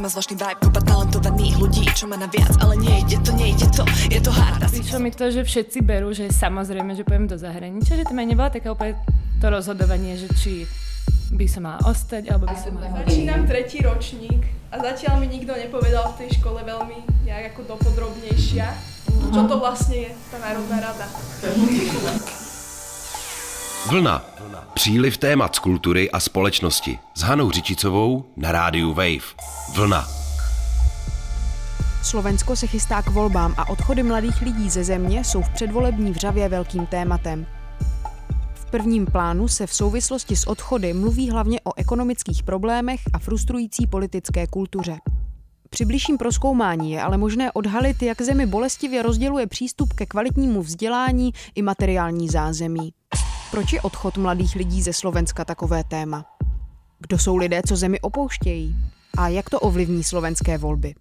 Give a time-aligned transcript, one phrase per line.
[0.00, 4.16] Má zvláštny vibe, kopa talentovaných ľudí, čo má naviac, ale nejde to, nejde to, je
[4.16, 4.56] to hard.
[4.72, 8.24] Prišlo mi to, že všetci berú, že samozrejme, že pojem do zahraničia, že tam aj
[8.32, 8.96] nebola taká úplne
[9.44, 10.64] to rozhodovanie, že či
[11.36, 13.04] by som mala ostať, alebo by som mala...
[13.04, 14.40] Začínam tretí ročník
[14.72, 18.72] a zatiaľ mi nikto nepovedal v tej škole veľmi nejak ako dopodrobnejšia,
[19.36, 21.04] čo to vlastne je tá Národná rada.
[23.88, 24.24] Vlna.
[24.74, 29.34] Příliv témat z kultury a společnosti s Hanou Řičicovou na rádiu Wave.
[29.74, 30.08] Vlna.
[32.02, 36.48] Slovensko se chystá k volbám a odchody mladých lidí ze země jsou v předvolební vřavě
[36.48, 37.46] velkým tématem.
[38.54, 43.86] V prvním plánu se v souvislosti s odchody mluví hlavně o ekonomických problémech a frustrující
[43.86, 44.96] politické kultuře.
[45.70, 51.32] Při bližším proskoumání je ale možné odhalit, jak zemi bolestivě rozděluje přístup ke kvalitnímu vzdělání
[51.54, 52.92] i materiální zázemí.
[53.50, 56.24] Proč je odchod mladých lidí ze Slovenska takové téma?
[56.98, 58.76] Kdo jsou lidé, co zemi opouštějí?
[59.18, 60.94] A jak to ovlivní slovenské volby?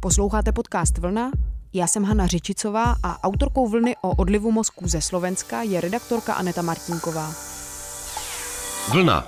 [0.00, 1.30] Posloucháte podcast Vlna?
[1.72, 6.62] Já jsem Hana Řičicová a autorkou Vlny o odlivu mozku ze Slovenska je redaktorka Aneta
[6.62, 7.34] Martinková.
[8.92, 9.26] Vlna.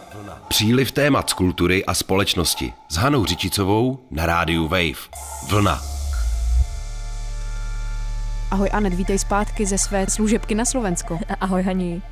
[0.48, 5.08] Příliv témat z kultury a společnosti s Hanou Řičicovou na rádiu Wave.
[5.48, 6.01] Vlna.
[8.52, 11.18] Ahoj Anet, vítej zpátky ze své služebky na Slovensko.
[11.40, 12.02] Ahoj Haní.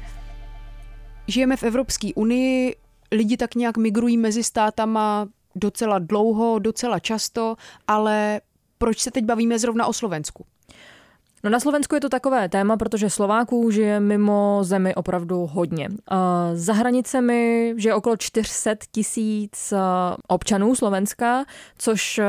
[1.26, 2.76] Žijeme v Evropské unii,
[3.12, 7.56] lidi tak nějak migrují mezi státama docela dlouho, docela často,
[7.88, 8.40] ale
[8.78, 10.46] proč se teď bavíme zrovna o Slovensku?
[11.44, 15.88] No na Slovensku je to takové téma, protože Slováků žije mimo zemi opravdu hodně.
[16.54, 19.72] Za hranicemi žije okolo 400 tisíc
[20.28, 21.44] občanů Slovenska,
[21.78, 22.20] což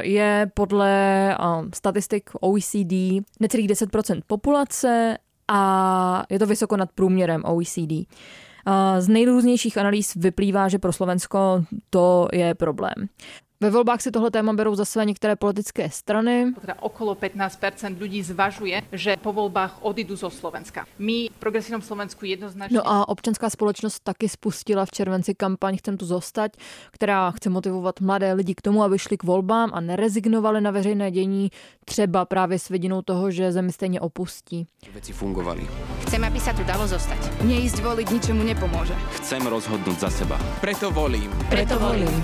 [0.00, 1.36] je podle
[1.74, 7.92] statistik OECD necelých 10% populace a je to vysoko nad průměrem OECD.
[8.98, 12.94] Z nejrůznějších analýz vyplývá, že pro Slovensko to je problém.
[13.60, 16.54] Ve volbách si tohle téma berou za své některé politické strany.
[16.60, 20.86] Teda okolo 15% ľudí zvažuje, že po volbách odídu zo Slovenska.
[20.98, 22.76] My v progresívnom Slovensku jednoznačně...
[22.76, 26.52] No a občanská společnost taky spustila v červenci kampaň Chcem tu zostať,
[26.90, 31.10] která chce motivovat mladé lidi k tomu, aby šli k volbám a nerezignovali na veřejné
[31.10, 31.50] dění,
[31.84, 34.66] třeba právě s vidinou toho, že zemi stejně opustí.
[34.94, 35.66] Veci fungovali.
[36.06, 37.42] Chcem, aby sa tu dalo zostať.
[37.42, 38.94] Neísť voliť ničemu nepomôže.
[39.18, 40.38] Chcem rozhodnúť za seba.
[40.60, 41.30] Preto volím.
[41.50, 42.22] Preto volím.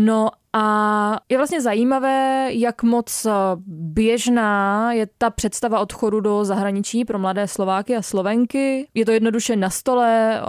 [0.00, 3.26] No a je vlastně zajímavé, jak moc
[3.66, 8.88] běžná je ta představa odchodu do zahraničí pro mladé Slováky a Slovenky.
[8.94, 10.40] Je to jednoduše na stole,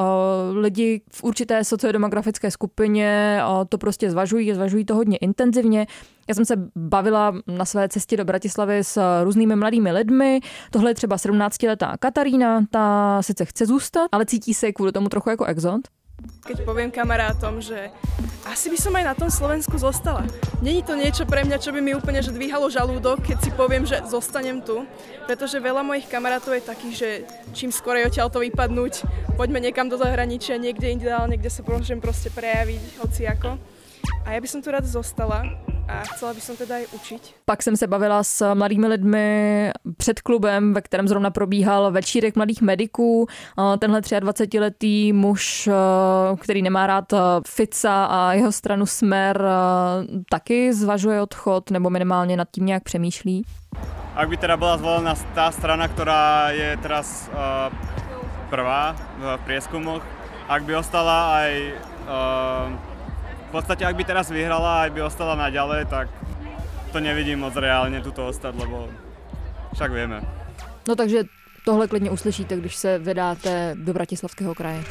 [0.51, 5.87] lidi v určité sociodemografické skupině to prostě zvažují, zvažují to hodně intenzivně.
[6.27, 10.39] Já jsem se bavila na své cestě do Bratislavy s různými mladými lidmi.
[10.71, 15.29] Tohle je třeba 17-letá Katarína, ta sice chce zůstat, ale cítí se kvůli tomu trochu
[15.29, 15.81] jako exot.
[16.45, 17.93] Keď poviem kamarátom, že
[18.49, 20.25] asi by som aj na tom Slovensku zostala.
[20.59, 23.85] Není to niečo pre mňa, čo by mi úplne že dvíhalo žalúdok, keď si poviem,
[23.85, 24.83] že zostanem tu,
[25.29, 27.09] pretože veľa mojich kamarátov je takých, že
[27.53, 29.05] čím skorej odtiaľ to vypadnúť,
[29.37, 33.61] poďme niekam do zahraničia, niekde ideálne, kde sa môžem proste prejaviť, hoci ako.
[34.25, 37.35] A já bych tu rád zostala a chcela bych teda i učit.
[37.45, 42.61] Pak jsem se bavila s mladými lidmi před klubem, ve kterém zrovna probíhal večírek mladých
[42.61, 43.27] mediků.
[43.79, 45.69] Tenhle 23-letý muž,
[46.39, 47.13] který nemá rád
[47.47, 49.43] Fica a jeho stranu Smer,
[50.29, 53.45] taky zvažuje odchod nebo minimálně nad tím nějak přemýšlí.
[54.15, 57.71] Ak by teda byla zvolená tá strana, která je teraz uh,
[58.49, 60.03] prvá v prieskumoch,
[60.49, 62.88] ak by ostala aj uh,
[63.49, 66.05] v podstate, ak by teraz vyhrala a by ostala naďalej, tak
[66.93, 68.89] to nevidím moc reálně tuto ostat, lebo
[69.73, 70.21] však vieme.
[70.87, 71.23] No takže
[71.65, 74.83] tohle klidně uslyšíte, když se vydáte do Bratislavského kraje.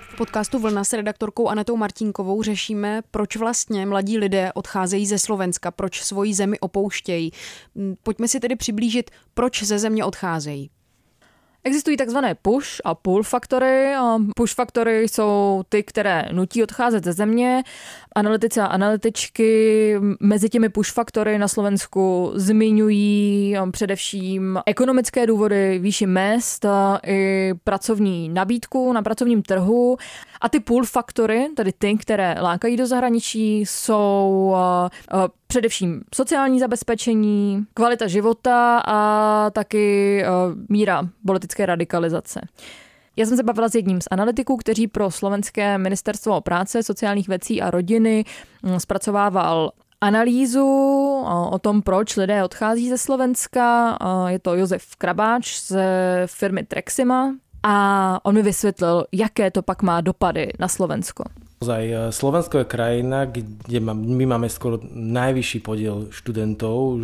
[0.00, 5.70] V podcastu Vlna s redaktorkou Anetou Martinkovou řešíme, proč vlastně mladí lidé odcházejí ze Slovenska,
[5.70, 7.30] proč svoji zemi opouštějí.
[8.02, 10.70] Pojďme si tedy přiblížit, proč ze země odcházejí.
[11.66, 13.92] Existují takzvané push a pull faktory.
[14.36, 17.62] Push faktory jsou ty, které nutí odcházet ze země.
[18.14, 26.06] Analytici a analytičky mezi těmi push faktory na Slovensku zmiňují um, především ekonomické důvody, výši
[26.06, 26.66] mest
[27.06, 29.96] i pracovní nabídku na pracovním trhu.
[30.44, 36.60] A ty pull faktory, tedy ty, které lákají do zahraničí, jsou uh, uh, především sociální
[36.60, 42.40] zabezpečení, kvalita života a taky uh, míra politické radikalizace.
[43.16, 47.62] Já jsem se bavila s jedním z analytiků, kteří pro slovenské ministerstvo práce, sociálních věcí
[47.62, 48.24] a rodiny
[48.62, 49.70] mm, zpracovával
[50.00, 50.66] analýzu
[51.50, 53.98] o tom, proč lidé odchází ze Slovenska.
[54.26, 55.76] Je to Josef Krabáč z
[56.26, 61.24] firmy Trexima a on mi vysvětlil, jaké to pak má dopady na Slovensko.
[61.64, 67.02] Zaj, e, Slovensko je krajina, kde my máme skoro najvyšší podiel študentov e,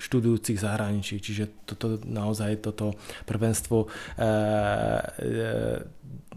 [0.00, 2.96] študujúcich zahraničí, čiže toto naozaj toto
[3.28, 3.92] prvenstvo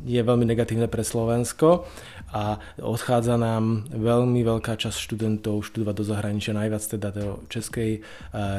[0.03, 1.87] je veľmi negatívne pre Slovensko
[2.35, 8.03] a odchádza nám veľmi veľká časť študentov študovať do zahraničia, najviac teda do Českej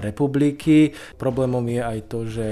[0.00, 0.96] republiky.
[1.20, 2.46] Problémom je aj to, že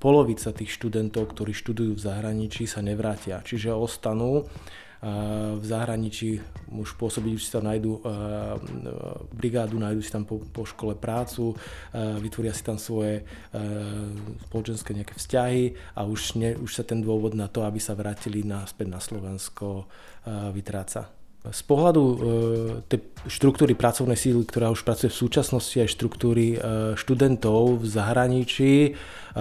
[0.00, 3.44] polovica tých študentov, ktorí študujú v zahraničí, sa nevrátia.
[3.44, 4.48] Čiže ostanú
[5.56, 6.40] v zahraničí
[6.76, 8.04] už pôsobiť, už si tam nájdu
[9.32, 11.56] brigádu, nájdu si tam po, po škole prácu,
[12.20, 13.24] vytvoria si tam svoje
[14.48, 18.44] spoločenské nejaké vzťahy a už, ne, už sa ten dôvod na to, aby sa vrátili
[18.44, 19.88] naspäť na Slovensko,
[20.52, 21.19] vytráca.
[21.40, 22.16] Z pohľadu e,
[22.84, 26.60] tej štruktúry pracovnej síly, ktorá už pracuje v súčasnosti, aj štruktúry
[27.00, 28.90] študentov v zahraničí, e,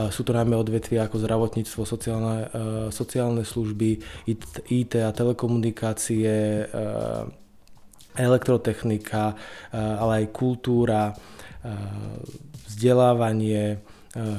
[0.07, 2.48] sú to najmä odvetvia ako zdravotníctvo, sociálne,
[2.96, 4.00] sociálne služby,
[4.72, 6.63] IT a telekomunikácie,
[8.16, 9.36] elektrotechnika,
[9.75, 11.12] ale aj kultúra,
[12.68, 13.80] vzdelávanie,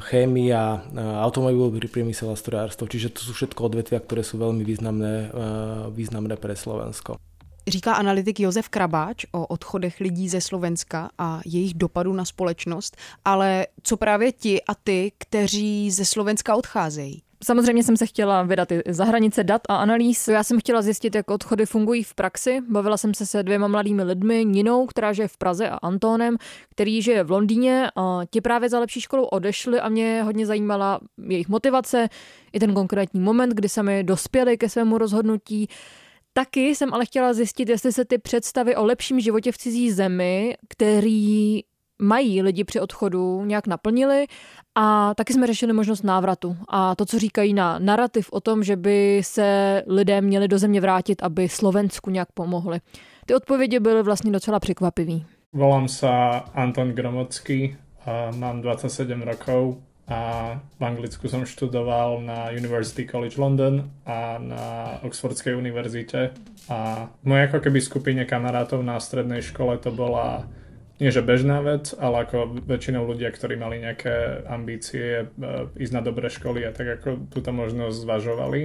[0.08, 2.88] chémia, automobilový priemysel a strojárstvo.
[2.88, 5.32] Čiže to sú všetko odvetvia, ktoré sú veľmi významné,
[5.92, 7.29] významné pre Slovensko.
[7.68, 13.66] Říká analytik Josef Krabáč o odchodech lidí ze Slovenska a jejich dopadu na společnost, ale
[13.82, 17.22] co právě ti a ty, kteří ze Slovenska odcházejí?
[17.44, 20.28] Samozřejmě jsem se chtěla vydat i za hranice dat a analýz.
[20.28, 22.60] Já jsem chtěla zjistit, jak odchody fungují v praxi.
[22.68, 26.36] Bavila jsem se se dvěma mladými lidmi, Ninou, která žije v Praze a Antónem,
[26.70, 27.90] který žije v Londýně.
[27.96, 32.08] A ti právě za lepší školou odešli a mě hodně zajímala jejich motivace,
[32.52, 35.68] i ten konkrétní moment, kdy sami dospěli ke svému rozhodnutí.
[36.40, 40.56] Taky jsem ale chtěla zjistit, jestli se ty představy o lepším životě v cizí zemi,
[40.68, 41.60] který
[42.02, 44.26] mají lidi při odchodu, nějak naplnili
[44.74, 48.76] a taky jsme řešili možnost návratu a to, co říkají na narrativ o tom, že
[48.76, 52.80] by se lidé měli do země vrátit, aby Slovensku nějak pomohli.
[53.26, 55.24] Ty odpovědi byly vlastně docela překvapivý.
[55.52, 56.08] Volám se
[56.54, 57.76] Anton Gromocký,
[58.36, 59.76] mám 27 rokov,
[60.10, 60.20] a
[60.58, 64.64] v Anglicku som študoval na University College London a na
[65.06, 66.34] Oxfordskej univerzite
[66.66, 70.50] a v mojej ako keby skupine kamarátov na strednej škole to bola
[71.00, 75.26] nie že bežná vec, ale ako väčšinou ľudia, ktorí mali nejaké ambície e,
[75.80, 78.60] ísť na dobré školy a tak ako túto možnosť zvažovali.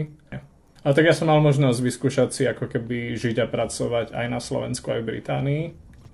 [0.84, 4.44] Ale tak ja som mal možnosť vyskúšať si ako keby žiť a pracovať aj na
[4.44, 5.64] Slovensku, aj v Británii.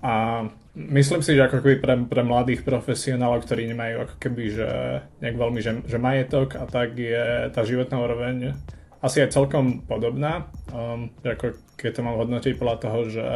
[0.02, 0.44] A
[0.74, 4.68] myslím si, že ako keby pre, pre mladých profesionálov, ktorí nemajú ako keby, že
[5.22, 8.58] nejak veľmi, že, že majetok a tak je tá životná úroveň
[9.02, 10.46] asi aj celkom podobná.
[10.70, 13.26] Um, ako keď to mám hodnotiť podľa toho, že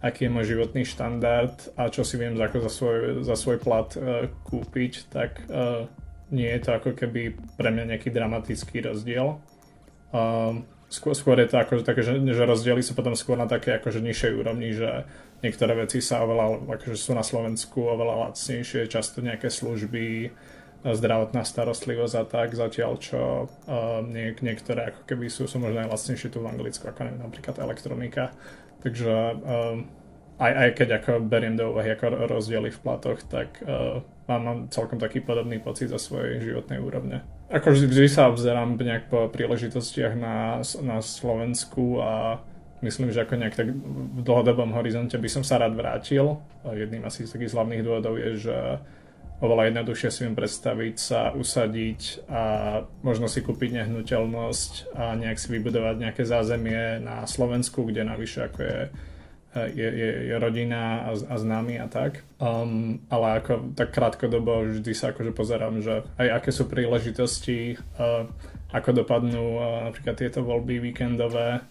[0.00, 3.88] aký je môj životný štandard a čo si viem za, za, svoj, za svoj plat
[3.96, 5.84] uh, kúpiť, tak uh,
[6.32, 9.36] nie je to ako keby pre mňa nejaký dramatický rozdiel.
[10.16, 13.76] Um, skôr, skôr je to ako, také, že, že rozdiely sú potom skôr na také
[13.76, 15.04] akože nižšej úrovni, že
[15.40, 20.32] niektoré veci sa oveľa, akože sú na Slovensku oveľa lacnejšie, často nejaké služby,
[20.86, 25.90] zdravotná starostlivosť a tak, zatiaľ čo uh, niek- niektoré ako keby sú, sú možno aj
[25.90, 28.30] lacnejšie tu v Anglicku, ako neviem, napríklad elektronika.
[28.86, 29.90] Takže um,
[30.38, 33.98] aj, aj keď ako beriem do úvahy ako rozdiely v platoch, tak uh,
[34.30, 37.26] mám, mám celkom taký podobný pocit za svojej životnej úrovne.
[37.50, 42.42] Ako vždy, vždy sa obzerám nejak po príležitostiach na, na Slovensku a
[42.82, 46.40] myslím, že ako nejak tak v dlhodobom horizonte by som sa rád vrátil.
[46.64, 48.56] Jedným asi z takých hlavných dôvodov je, že
[49.40, 52.42] oveľa jednoduchšie si viem predstaviť sa usadiť a
[53.04, 58.60] možno si kúpiť nehnuteľnosť a nejak si vybudovať nejaké zázemie na Slovensku, kde navyše ako
[58.64, 58.80] je
[59.56, 62.20] je, je, je rodina a, a známy a tak.
[62.36, 68.28] Um, ale ako tak krátkodobo vždy sa akože pozerám, že aj aké sú príležitosti, uh,
[68.76, 71.64] ako dopadnú uh, napríklad tieto voľby víkendové,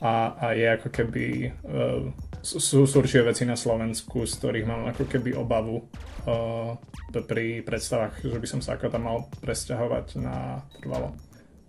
[0.00, 2.08] a, a je ako keby uh,
[2.40, 5.84] sú, sú určite veci na Slovensku, z ktorých mám ako keby obavu
[6.24, 6.72] uh,
[7.12, 11.12] pri predstavách, že by som sa ako tam mal presťahovať na trvalo.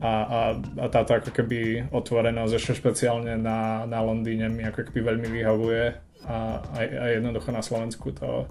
[0.01, 0.39] A, a,
[0.81, 5.93] a táto ako keby otvorenosť ešte špeciálne na, na Londýne mi ako keby veľmi vyhovuje
[6.25, 8.49] a, a, a jednoducho na Slovensku to,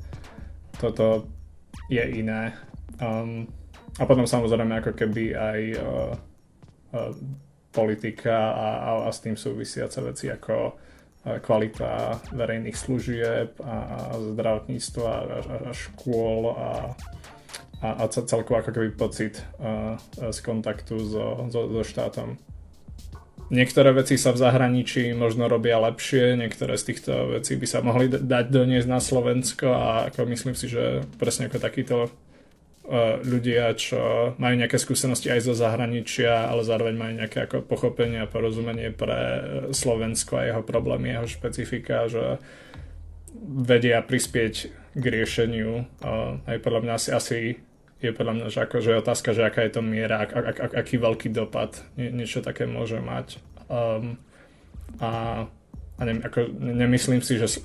[0.78, 1.26] toto
[1.90, 2.54] je iné.
[3.02, 3.50] Um,
[3.98, 6.12] a potom samozrejme ako keby aj uh,
[6.94, 7.12] uh,
[7.70, 10.72] politika a, a, a s tým súvisiace veci ako e,
[11.38, 16.70] kvalita verejných služieb a, a zdravotníctva a, a, a škôl a,
[17.80, 22.36] a, a celkovo ako keby pocit a, e, z kontaktu so, so, so štátom.
[23.50, 28.06] Niektoré veci sa v zahraničí možno robia lepšie, niektoré z týchto vecí by sa mohli
[28.06, 31.96] dať doniesť na Slovensko a ako myslím si, že presne ako takýto
[33.22, 38.26] ľudia, čo majú nejaké skúsenosti aj zo zahraničia, ale zároveň majú nejaké ako pochopenie a
[38.26, 39.20] porozumenie pre
[39.70, 42.42] Slovensko a jeho problémy, jeho špecifika, že
[43.40, 44.54] vedia prispieť
[44.98, 45.86] k riešeniu.
[46.42, 47.38] Aj podľa mňa asi, asi
[48.00, 50.96] je podľa mňa že akože otázka, že aká je to miera, ak, ak, ak, aký
[50.96, 53.38] veľký dopad nie, niečo také môže mať.
[53.68, 54.16] Um,
[54.98, 55.44] a,
[56.00, 57.60] a ne, ako, nemyslím si, že,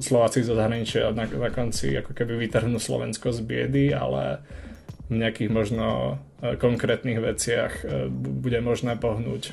[0.00, 4.40] Slováci zo zahraničia na, na konci ako keby vytrhnú Slovensko z biedy, ale
[5.12, 9.52] v nejakých možno e, konkrétnych veciach e, bude možné pohnúť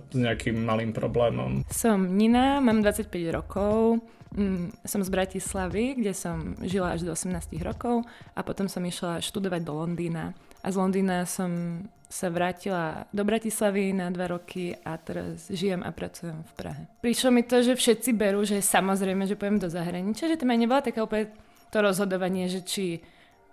[0.00, 1.66] s nejakým malým problémom.
[1.68, 4.00] Som Nina, mám 25 rokov,
[4.36, 8.04] Mm, som z Bratislavy, kde som žila až do 18 rokov
[8.36, 10.36] a potom som išla študovať do Londýna.
[10.60, 15.92] A z Londýna som sa vrátila do Bratislavy na dva roky a teraz žijem a
[15.92, 16.82] pracujem v Prahe.
[17.04, 20.58] Prišlo mi to, že všetci berú, že samozrejme, že pojem do zahraničia, že tam aj
[20.58, 21.28] nebola taká úplne
[21.68, 23.04] to rozhodovanie, že či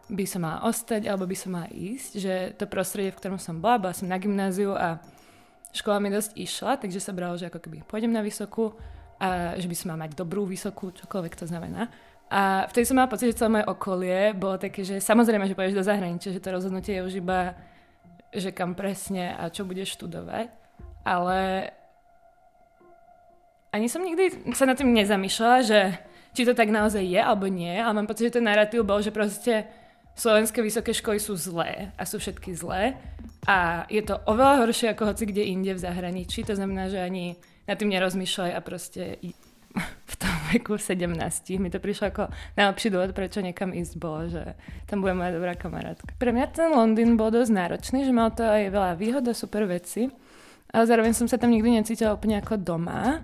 [0.08, 3.60] by som mala ostať alebo by som mala ísť, že to prostredie, v ktorom som
[3.60, 5.04] bola, bola som na gymnáziu a
[5.76, 8.72] škola mi dosť išla, takže sa bralo, že ako keby pôjdem na vysokú
[9.20, 11.92] a že by som mala mať dobrú, vysokú, čokoľvek to znamená.
[12.32, 15.78] A vtedy som mala pocit, že celé moje okolie bolo také, že samozrejme, že pôjdeš
[15.78, 17.54] do zahraničia, že to rozhodnutie je už iba,
[18.38, 20.48] že kam presne a čo budeš študovať.
[21.06, 21.70] Ale
[23.76, 25.80] ani som nikdy sa nad tým nezamýšľala, že
[26.36, 29.12] či to tak naozaj je alebo nie, ale mám pocit, že ten narratív bol, že
[29.12, 29.68] proste
[30.16, 32.96] slovenské vysoké školy sú zlé a sú všetky zlé
[33.48, 37.36] a je to oveľa horšie ako hoci kde inde v zahraničí, to znamená, že ani
[37.68, 39.20] nad tým nerozmýšľaj a proste
[40.12, 41.12] v tom veku 17
[41.60, 42.24] mi to prišlo ako
[42.56, 44.56] najlepší dôvod, prečo niekam ísť bolo, že
[44.88, 46.16] tam bude moja dobrá kamarátka.
[46.16, 49.68] Pre mňa ten Londýn bol dosť náročný, že mal to aj veľa výhod a super
[49.68, 50.08] veci,
[50.72, 53.24] ale zároveň som sa tam nikdy necítila úplne ako doma.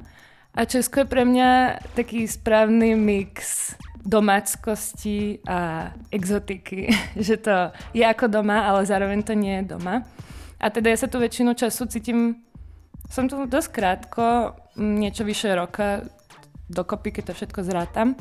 [0.51, 3.71] A Česko je pre mňa taký správny mix
[4.03, 6.91] domáckosti a exotiky,
[7.27, 10.03] že to je ako doma, ale zároveň to nie je doma.
[10.61, 12.45] A teda ja sa tu väčšinu času cítim
[13.11, 16.07] som tu dosť krátko, niečo vyše roka,
[16.71, 18.15] dokopy, keď to všetko zrátam.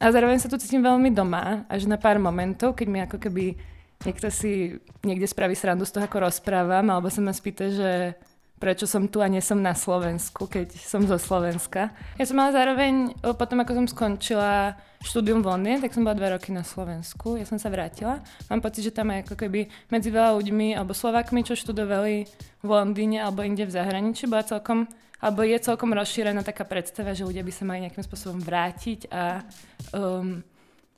[0.00, 3.54] A zároveň sa tu cítim veľmi doma, až na pár momentov, keď mi ako keby
[4.02, 8.18] niekto si niekde spraví srandu z toho, ako rozprávam, alebo sa ma spýta, že
[8.58, 11.90] prečo som tu a nie som na Slovensku, keď som zo Slovenska.
[12.14, 16.38] Ja som mala zároveň, potom ako som skončila štúdium v Londýne, tak som bola dva
[16.38, 18.22] roky na Slovensku, ja som sa vrátila.
[18.46, 22.30] Mám pocit, že tam aj ako keby medzi veľa ľuďmi, alebo Slovákmi, čo študovali
[22.62, 24.86] v Londýne alebo inde v zahraničí, bola celkom,
[25.22, 29.46] alebo je celkom rozšírená taká predstava, že ľudia by sa mali nejakým spôsobom vrátiť a
[29.94, 30.42] um,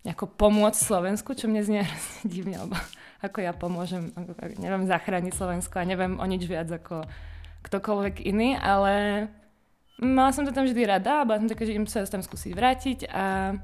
[0.01, 1.83] nejako pomôcť Slovensku, čo mne znie
[2.25, 2.81] divne, alebo
[3.21, 7.05] ako ja pomôžem, ako, neviem zachrániť Slovensko a neviem o nič viac ako
[7.65, 9.27] ktokoľvek iný, ale
[10.01, 12.53] mala som to tam vždy rada a bola som taká, že idem sa tam skúsiť
[12.53, 13.57] vrátiť a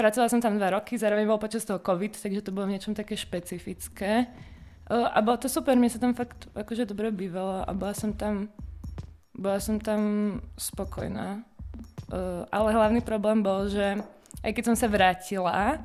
[0.00, 2.96] pracovala som tam dva roky, zároveň bol počas toho COVID, takže to bolo v niečom
[2.96, 4.28] také špecifické.
[4.90, 8.50] A bolo to super, mne sa tam fakt akože dobre bývalo a bola som tam,
[9.34, 11.44] bola som tam spokojná.
[12.50, 14.02] Ale hlavný problém bol, že
[14.42, 15.78] aj keď som sa vrátila,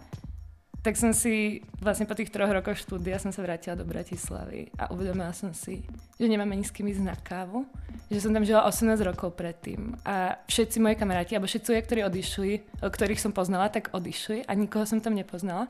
[0.85, 4.93] tak som si vlastne po tých troch rokoch štúdia som sa vrátila do Bratislavy a
[4.93, 5.81] uvedomila som si,
[6.21, 7.65] že nemám ani s kým ísť na kávu,
[8.05, 11.99] že som tam žila 18 rokov predtým a všetci moji kamaráti, alebo všetci ľudia, ktorí
[12.05, 12.51] odišli,
[12.85, 15.65] ktorých som poznala, tak odišli a nikoho som tam nepoznala.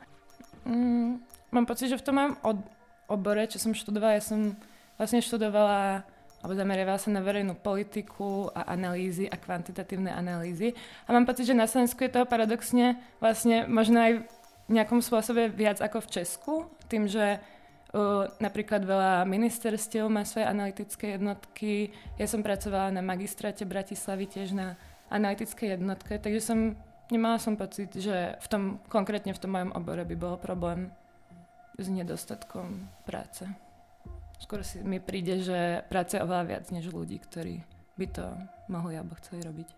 [0.68, 2.60] Mm, mám pocit, že v tom mám od,
[3.08, 4.52] obore, čo som študovala, ja som
[5.00, 6.04] vlastne študovala
[6.46, 10.78] alebo zameriavala sa na verejnú politiku a analýzy a kvantitatívne analýzy.
[11.02, 14.12] A mám pocit, že na Slovensku je toho paradoxne vlastne možno aj
[14.70, 16.54] nejakom spôsobe viac ako v Česku,
[16.86, 21.90] tým, že uh, napríklad veľa ministerstiev má svoje analytické jednotky.
[22.14, 24.78] Ja som pracovala na magistráte Bratislavy tiež na
[25.10, 26.78] analytické jednotke, takže som,
[27.10, 30.94] nemala som pocit, že v tom, konkrétne v tom mojom obore by bol problém
[31.74, 33.65] s nedostatkom práce.
[34.36, 37.64] Skôr si mi príde, že práce oveľa viac než ľudí, ktorí
[37.96, 38.26] by to
[38.68, 39.68] mohli alebo chceli robiť.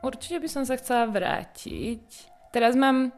[0.00, 2.04] Určite by som sa chcela vrátiť.
[2.50, 3.12] Teraz mám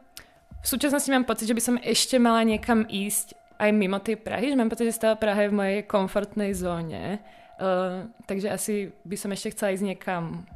[0.62, 4.50] v súčasnosti mám pocit, že by som ešte mala niekam ísť aj mimo tej Prahy,
[4.50, 7.18] že mám pocit, že stále Praha je v mojej komfortnej zóne.
[7.62, 8.74] Uh, takže asi
[9.06, 10.46] by som ešte chcela ísť niekam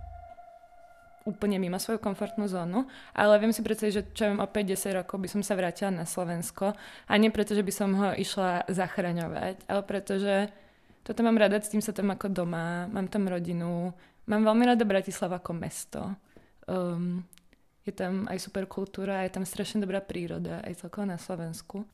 [1.27, 5.17] úplne mimo svoju komfortnú zónu, ale viem si predstaviť, že čo viem, o 5-10 rokov
[5.19, 6.73] by som sa vrátila na Slovensko
[7.11, 10.49] a nie preto, že by som ho išla zachraňovať, ale preto, že
[11.03, 13.91] toto mám rada, s tým sa tam ako doma, mám tam rodinu,
[14.27, 16.03] mám veľmi rada Bratislava ako mesto.
[16.67, 17.23] Um,
[17.87, 21.87] je tam aj super kultúra, je tam strašne dobrá príroda, aj celkovo na Slovensku.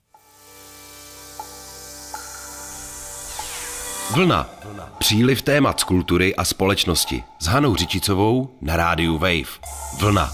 [4.14, 4.50] Vlna.
[4.98, 9.60] Příliv témat z kultury a společnosti s Hanou Řičicovou na rádiu Wave.
[10.00, 10.32] Vlna.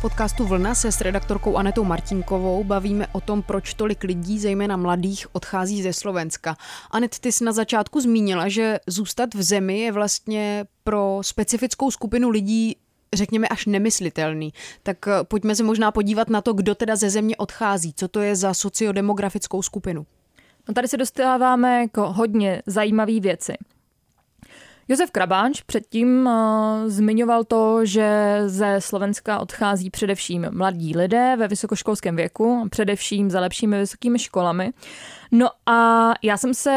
[0.00, 5.26] podcastu Vlna se s redaktorkou Anetou Martinkovou bavíme o tom, proč tolik lidí, zejména mladých,
[5.34, 6.56] odchází ze Slovenska.
[6.90, 12.30] Anet, ty jsi na začátku zmínila, že zůstat v zemi je vlastně pro specifickou skupinu
[12.30, 12.76] lidí
[13.14, 14.52] řekněme, až nemyslitelný.
[14.82, 17.92] Tak eh, pojďme se možná podívat na to, kdo teda ze země odchází.
[17.96, 20.06] Co to je za sociodemografickou skupinu?
[20.68, 23.54] No tady se dostáváme k hodně zajímavé věci.
[24.88, 26.32] Josef Krabáč předtím uh,
[26.86, 33.78] zmiňoval to, že ze Slovenska odchází především mladí lidé ve vysokoškolském věku, především za lepšími
[33.78, 34.72] vysokými školami.
[35.30, 36.70] No a já jsem se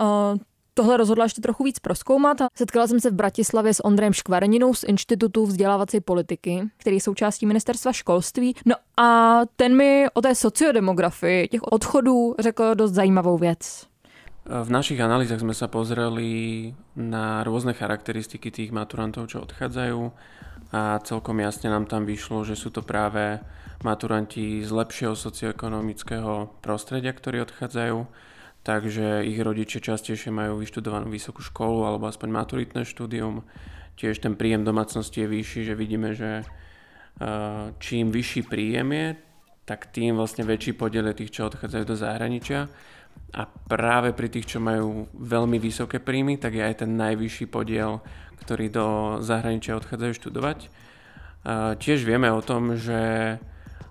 [0.00, 0.38] uh,
[0.78, 2.36] tohle rozhodla ještě trochu víc proskoumat.
[2.54, 7.46] Setkala jsem se v Bratislavě s Ondrejem Škvareninou z Institutu vzdělávací politiky, který je součástí
[7.46, 8.54] ministerstva školství.
[8.66, 13.86] No a ten mi o té sociodemografii těch odchodů řekl dost zajímavou věc.
[14.48, 20.00] V našich analýzach sme sa pozreli na rôzne charakteristiky tých maturantov, čo odchádzajú
[20.72, 23.44] a celkom jasne nám tam vyšlo, že sú to práve
[23.84, 27.96] maturanti z lepšieho socioekonomického prostredia, ktorí odchádzajú,
[28.68, 33.40] takže ich rodičia častejšie majú vyštudovanú vysokú školu alebo aspoň maturitné štúdium.
[33.96, 36.44] Tiež ten príjem domácnosti je vyšší, že vidíme, že
[37.80, 39.06] čím vyšší príjem je,
[39.64, 42.68] tak tým vlastne väčší podiel je tých, čo odchádzajú do zahraničia
[43.32, 48.04] a práve pri tých, čo majú veľmi vysoké príjmy, tak je aj ten najvyšší podiel,
[48.44, 50.58] ktorí do zahraničia odchádzajú študovať.
[51.80, 53.34] Tiež vieme o tom, že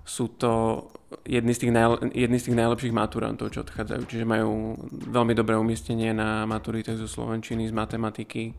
[0.06, 0.86] sú to
[1.26, 4.04] jedni z tých, najle- jedni z tých najlepších maturantov, čo odchádzajú.
[4.08, 8.54] Čiže majú veľmi dobré umiestnenie na maturitách zo Slovenčiny, z matematiky.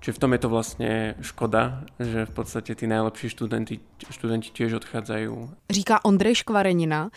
[0.00, 4.80] Čiže v tom je to vlastne škoda, že v podstate tí najlepší študenti, študenti tiež
[4.80, 5.32] odchádzajú.
[5.70, 7.12] Říká Ondrej Škvarenina.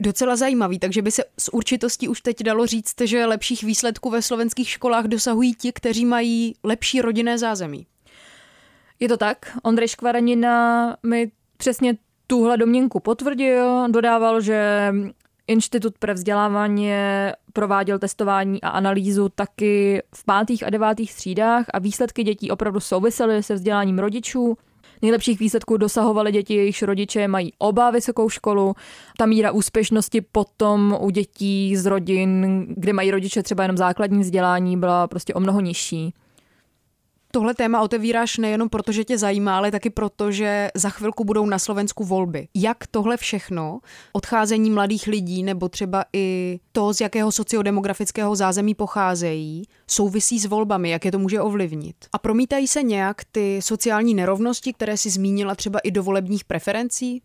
[0.00, 4.22] Docela zajímavý, takže by se s určitostí už teď dalo říct, že lepších výsledků ve
[4.22, 7.86] slovenských školách dosahují ti, kteří mají lepší rodinné zázemí.
[9.00, 9.58] Je to tak.
[9.62, 14.92] Ondrej Škvarenina mi přesně tuhle domněnku potvrdil, dodával, že
[15.48, 16.90] Institut pro vzdělávání
[17.52, 23.42] prováděl testování a analýzu taky v pátých a devátých třídách a výsledky dětí opravdu souvisely
[23.42, 24.56] se vzděláním rodičů.
[25.02, 28.74] Nejlepších výsledků dosahovaly děti, jejichž rodiče mají oba vysokou školu.
[29.18, 34.76] Ta míra úspěšnosti potom u dětí z rodin, kde mají rodiče třeba jenom základní vzdělání,
[34.76, 36.14] byla prostě o mnoho nižší.
[37.36, 41.46] Tohle téma otevíráš nejenom proto, že tě zajímá, ale taky proto, že za chvilku budou
[41.46, 42.48] na Slovensku volby.
[42.54, 43.80] Jak tohle všechno,
[44.12, 50.90] odcházení mladých lidí nebo třeba i to, z jakého sociodemografického zázemí pocházejí, souvisí s volbami,
[50.90, 51.96] jak je to může ovlivnit?
[52.12, 57.22] A promítají se nějak ty sociální nerovnosti, které si zmínila třeba i do volebních preferencí?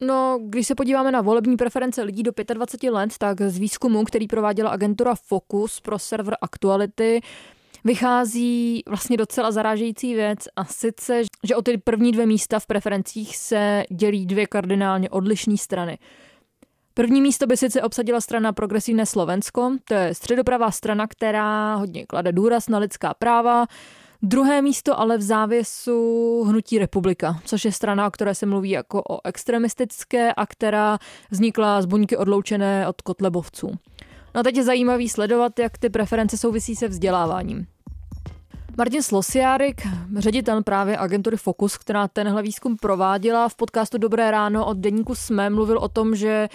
[0.00, 4.26] No, když se podíváme na volební preference lidí do 25 let, tak z výzkumu, který
[4.26, 7.20] prováděla agentura Focus pro server Aktuality,
[7.84, 13.36] vychází vlastně docela zarážející věc a sice, že o ty první dvě místa v preferencích
[13.36, 15.98] se dělí dvě kardinálně odlišné strany.
[16.94, 22.32] První místo by sice obsadila strana Progresivné Slovensko, to je středopravá strana, která hodně klade
[22.32, 23.66] důraz na lidská práva.
[24.22, 29.02] Druhé místo ale v závěsu Hnutí republika, což je strana, o které se mluví jako
[29.10, 30.98] o extremistické a která
[31.30, 33.70] vznikla z buňky odloučené od kotlebovců.
[34.34, 37.66] No a teď je zajímavý sledovat, jak ty preference souvisí se vzděláváním.
[38.76, 39.82] Martin Slosiárik,
[40.16, 43.48] ředitel právě agentury Focus, která tenhle výzkum prováděla.
[43.48, 46.48] V podcastu Dobré ráno od deníku Jsme, mluvil o tom, že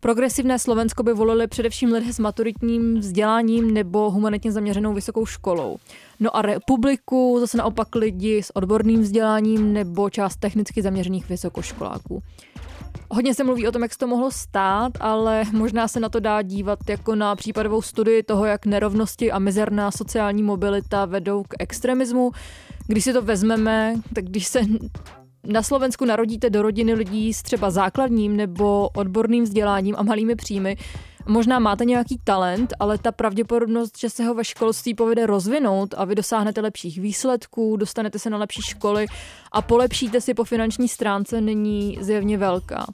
[0.00, 5.76] Progresivné Slovensko by volili především lidé s maturitním vzděláním nebo humanitně zaměřenou vysokou školou.
[6.20, 12.22] No a republiku zase naopak lidi s odborným vzděláním nebo část technicky zaměřených vysokoškoláků.
[13.10, 16.20] Hodně se mluví o tom, jak se to mohlo stát, ale možná se na to
[16.20, 21.54] dá dívat jako na případovou studii toho, jak nerovnosti a mizerná sociální mobilita vedou k
[21.58, 22.32] extremismu.
[22.86, 24.60] Když si to vezmeme, tak když se
[25.46, 30.76] na Slovensku narodíte do rodiny lidí s třeba základním nebo odborným vzděláním a malými příjmy,
[31.28, 36.04] Možná máte nějaký talent, ale ta pravděpodobnost, že se ho ve školství povede rozvinout a
[36.04, 39.06] vy dosáhnete lepších výsledků, dostanete se na lepší školy
[39.52, 42.86] a polepšíte si po finanční stránce, není zjevně velká.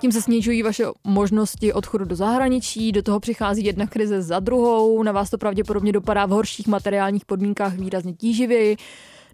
[0.00, 5.02] Tím se snižují vaše možnosti odchodu do zahraničí, do toho přichází jedna krize za druhou,
[5.02, 8.76] na vás to pravděpodobně dopadá v horších materiálních podmínkách výrazně tíživěji.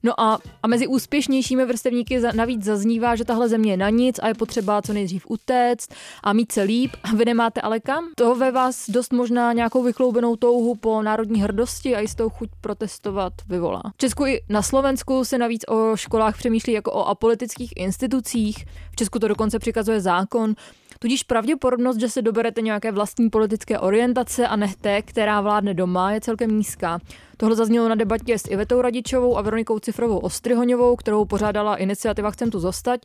[0.03, 4.19] No a, a mezi úspěšnějšími vrstevníky za, navíc zaznívá, že tahle země je na nic
[4.23, 6.91] a je potřeba co nejdřív utéct a mít se líp.
[7.03, 8.05] A vy nemáte ale kam?
[8.17, 13.33] To ve vás dost možná nějakou vykloubenou touhu po národní hrdosti a jistou chuť protestovat
[13.49, 13.83] vyvolá.
[13.95, 18.67] V Česku i na Slovensku se navíc o školách přemýšlí jako o apolitických institucích.
[18.91, 20.55] V Česku to dokonce přikazuje zákon.
[20.99, 26.13] Tudíž pravděpodobnost, že se doberete nějaké vlastní politické orientace a ne té, která vládne doma,
[26.13, 26.99] je celkem nízká.
[27.37, 32.51] Tohle zaznělo na debatě s Ivetou Radičovou a Veronikou Cifrovou Ostryhoňovou, kterou pořádala iniciativa Chcem
[32.51, 33.01] tu zostať.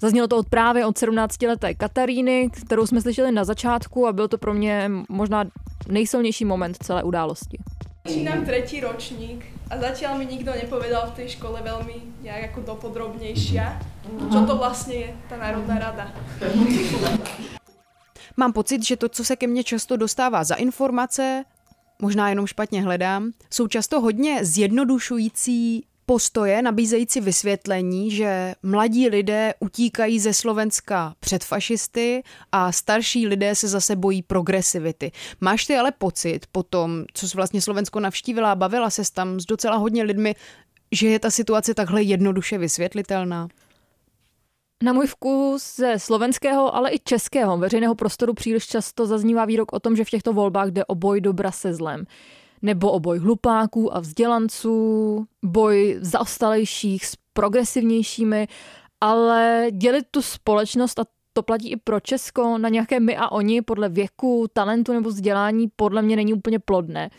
[0.00, 4.38] Zaznělo to od právě od 17-leté Kataríny, kterou jsme slyšeli na začátku a byl to
[4.38, 5.44] pro mě možná
[5.88, 7.58] nejsilnější moment celé události.
[8.02, 13.78] Začínam tretí ročník a zatiaľ mi nikto nepovedal v tej škole veľmi nejak ako dopodrobnejšia,
[14.26, 16.10] čo to vlastne je ta Národná rada.
[18.36, 21.44] Mám pocit, že to, co se ke mně často dostává za informace,
[22.02, 30.20] možná jenom špatně hledám, jsou často hodně zjednodušující postoje nabízející vysvětlení, že mladí lidé utíkají
[30.20, 32.22] ze Slovenska před fašisty
[32.52, 35.12] a starší lidé se zase bojí progresivity.
[35.40, 39.40] Máš ty ale pocit po tom, co jsi vlastně Slovensko navštívila a bavila se tam
[39.40, 40.34] s docela hodně lidmi,
[40.92, 43.48] že je ta situace takhle jednoduše vysvětlitelná?
[44.82, 49.80] Na můj vkus ze slovenského, ale i českého veřejného prostoru příliš často zaznívá výrok o
[49.80, 52.04] tom, že v těchto volbách jde o boj dobra se zlem
[52.62, 58.48] nebo o boj hlupáků a vzdělanců, boj zaostalejších s progresivnějšími,
[59.00, 63.62] ale dělit tu společnost a to platí i pro Česko na nějaké my a oni
[63.62, 67.10] podle věku, talentu nebo vzdělání podle mě není úplně plodné.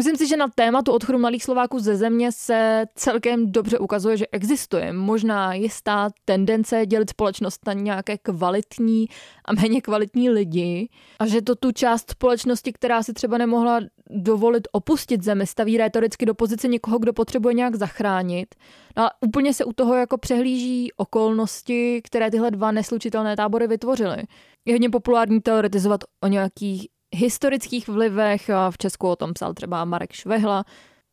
[0.00, 4.26] Myslím si, že na tématu odchodu mladých Slováků ze země se celkem dobře ukazuje, že
[4.32, 9.06] existuje možná jistá tendence dělit společnost na nějaké kvalitní
[9.44, 14.68] a méně kvalitní lidi a že to tu část společnosti, která si třeba nemohla dovolit
[14.72, 18.54] opustit zemi, staví retoricky do pozice někoho, kdo potřebuje nějak zachránit.
[18.96, 24.22] No a úplně se u toho jako přehlíží okolnosti, které tyhle dva neslučitelné tábory vytvořily.
[24.64, 28.50] Je hodně populární teoretizovat o nějakých historických vlivech.
[28.70, 30.64] V Česku o tom psal třeba Marek Švehla.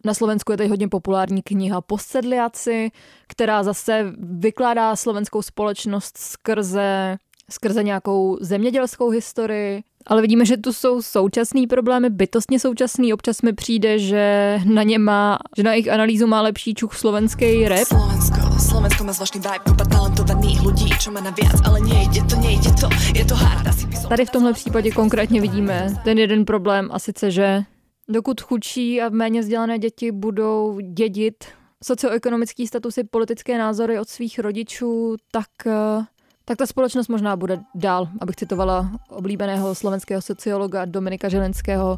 [0.05, 2.91] Na Slovensku je tady hodně populární kniha Posedliaci,
[3.27, 7.17] která zase vykládá slovenskou společnost skrze,
[7.49, 9.83] skrze nějakou zemědělskou historii.
[10.08, 13.13] Ale vidíme, že tu jsou současné problémy, bytostně současný.
[13.13, 17.67] Občas mi přijde, že na ně má, že na jejich analýzu má lepší čuch slovenský
[17.67, 17.88] rap.
[17.88, 22.89] Slovensko, Slovensko má zvláštní vibe, talentovaných lidí, čo má navíc, ale nejde to, nejde to,
[23.15, 23.67] je to hard.
[23.67, 27.63] Asi Tady v tomhle případě konkrétně vidíme ten jeden problém a sice, že
[28.10, 31.43] dokud chudší a méně vzdělané děti budou dědit
[31.84, 36.06] socioekonomický statusy, politické názory od svých rodičů, tak eh,
[36.47, 41.97] tak ta společnost možná bude dál, abych citovala oblíbeného slovenského sociologa Dominika Želenského,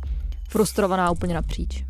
[0.49, 1.85] frustrovaná úplně napříč.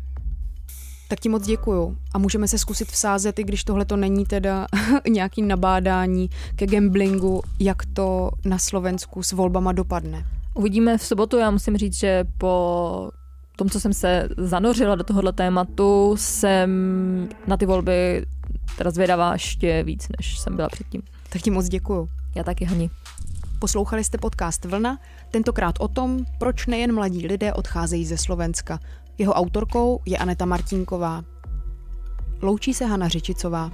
[1.08, 1.96] Tak ti moc děkuju.
[2.14, 4.66] A můžeme se zkusit vsázet, i když tohle to není teda
[5.08, 10.26] nějaký nabádání ke gamblingu, jak to na Slovensku s volbama dopadne.
[10.54, 11.36] Uvidíme v sobotu.
[11.36, 13.10] Já musím říct, že po
[13.56, 16.70] tom, co jsem se zanořila do tohohle tématu, jsem
[17.46, 18.26] na ty volby
[18.78, 21.02] teda zvědavá ještě víc, než jsem byla předtím.
[21.32, 22.08] Tak ti moc děkuju.
[22.34, 22.90] Já taky, Hani.
[23.58, 24.98] Poslouchali jste podcast Vlna,
[25.30, 28.78] tentokrát o tom, proč nejen mladí lidé odcházejí ze Slovenska.
[29.18, 31.24] Jeho autorkou je Aneta Martinková.
[32.42, 33.70] Loučí se Hana Řičicová.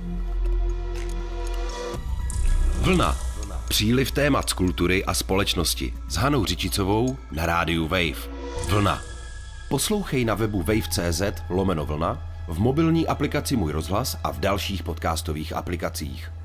[2.80, 3.16] Vlna.
[3.68, 8.28] Příliv témat z kultury a společnosti s Hanou Řičicovou na rádiu Wave.
[8.68, 9.02] Vlna.
[9.68, 15.52] Poslouchej na webu wave.cz lomeno vlna, v mobilní aplikaci Můj rozhlas a v dalších podcastových
[15.52, 16.35] aplikacích.